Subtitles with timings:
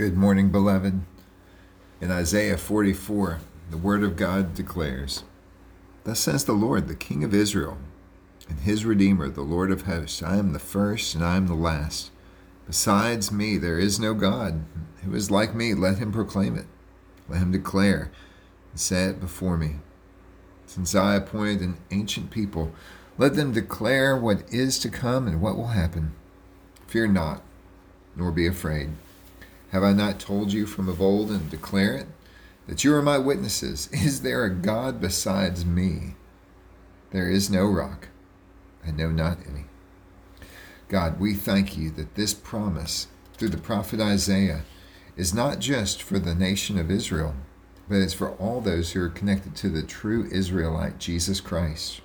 [0.00, 1.02] Good morning, beloved.
[2.00, 3.38] In Isaiah 44,
[3.70, 5.24] the Word of God declares
[6.04, 7.76] Thus says the Lord, the King of Israel,
[8.48, 11.54] and his Redeemer, the Lord of hosts I am the first and I am the
[11.54, 12.10] last.
[12.66, 14.64] Besides me, there is no God.
[15.04, 15.74] Who is like me?
[15.74, 16.66] Let him proclaim it.
[17.28, 18.10] Let him declare
[18.70, 19.80] and say it before me.
[20.64, 22.72] Since I appointed an ancient people,
[23.18, 26.14] let them declare what is to come and what will happen.
[26.86, 27.42] Fear not,
[28.16, 28.92] nor be afraid.
[29.70, 32.06] Have I not told you from of old and declare it?
[32.66, 33.88] That you are my witnesses.
[33.92, 36.14] Is there a God besides me?
[37.10, 38.08] There is no rock.
[38.86, 39.64] I know not any.
[40.88, 44.62] God, we thank you that this promise through the prophet Isaiah
[45.16, 47.34] is not just for the nation of Israel,
[47.88, 52.00] but it's for all those who are connected to the true Israelite, Jesus Christ.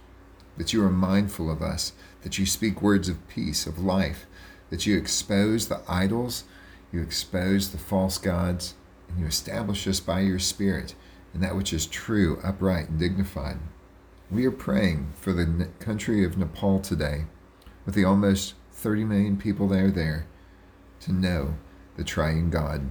[0.58, 4.26] That you are mindful of us, that you speak words of peace, of life,
[4.70, 6.44] that you expose the idols,
[6.91, 8.75] you expose the false gods,
[9.09, 10.95] and you establish us by your Spirit
[11.33, 13.59] in that which is true, upright, and dignified.
[14.31, 17.25] We are praying for the country of Nepal today,
[17.86, 20.27] with the almost 30 million people that are there,
[21.02, 21.55] to know
[21.97, 22.89] the triune God,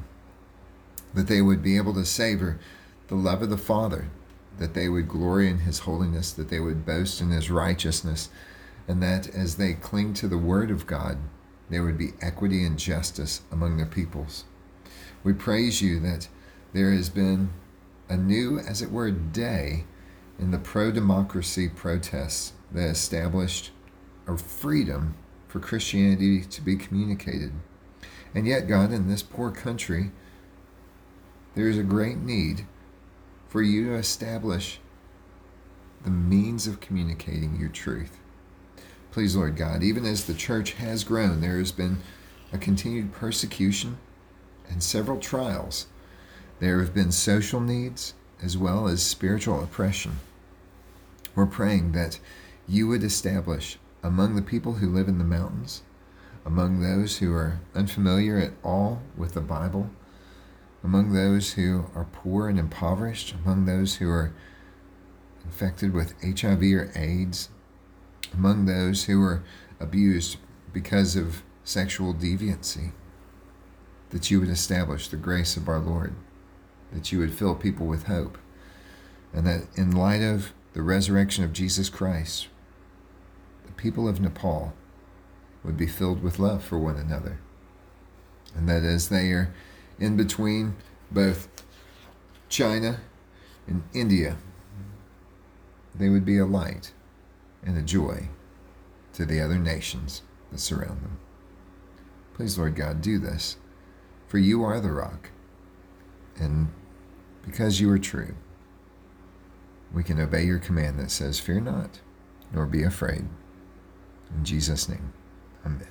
[1.14, 2.60] that they would be able to savor
[3.08, 4.10] the love of the Father,
[4.58, 8.28] that they would glory in His holiness, that they would boast in His righteousness,
[8.86, 11.18] and that as they cling to the Word of God,
[11.74, 14.44] there would be equity and justice among their peoples.
[15.24, 16.28] We praise you that
[16.72, 17.50] there has been
[18.08, 19.82] a new, as it were, day
[20.38, 23.72] in the pro democracy protests that established
[24.28, 25.16] a freedom
[25.48, 27.50] for Christianity to be communicated.
[28.36, 30.12] And yet, God, in this poor country,
[31.56, 32.66] there is a great need
[33.48, 34.78] for you to establish
[36.04, 38.20] the means of communicating your truth.
[39.14, 41.98] Please, Lord God, even as the church has grown, there has been
[42.52, 43.98] a continued persecution
[44.68, 45.86] and several trials.
[46.58, 50.18] There have been social needs as well as spiritual oppression.
[51.36, 52.18] We're praying that
[52.66, 55.82] you would establish among the people who live in the mountains,
[56.44, 59.90] among those who are unfamiliar at all with the Bible,
[60.82, 64.32] among those who are poor and impoverished, among those who are
[65.44, 67.48] infected with HIV or AIDS,
[68.36, 69.42] among those who were
[69.80, 70.36] abused
[70.72, 72.92] because of sexual deviancy,
[74.10, 76.14] that you would establish the grace of our Lord,
[76.92, 78.38] that you would fill people with hope,
[79.32, 82.48] and that in light of the resurrection of Jesus Christ,
[83.66, 84.72] the people of Nepal
[85.62, 87.38] would be filled with love for one another.
[88.54, 89.52] And that as they are
[89.98, 90.76] in between
[91.10, 91.48] both
[92.48, 93.00] China
[93.66, 94.36] and India,
[95.94, 96.92] they would be a light
[97.64, 98.28] and a joy
[99.14, 101.18] to the other nations that surround them.
[102.34, 103.56] Please, Lord God, do this,
[104.26, 105.30] for you are the rock,
[106.36, 106.68] and
[107.44, 108.34] because you are true,
[109.92, 112.00] we can obey your command that says, Fear not,
[112.52, 113.26] nor be afraid.
[114.36, 115.12] In Jesus' name,
[115.64, 115.86] amen.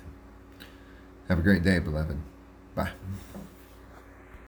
[1.28, 2.18] Have a great day, beloved.
[2.74, 2.90] Bye.